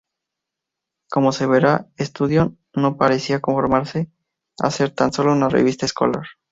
Como 1.11 1.31
se 1.31 1.45
verá, 1.45 1.87
Studium 1.99 2.57
no 2.73 2.97
parecía 2.97 3.39
conformarse 3.39 4.11
a 4.59 4.71
ser 4.71 4.89
tan 4.89 5.13
sólo 5.13 5.31
una 5.31 5.47
revista 5.47 5.85
escolar. 5.85 6.25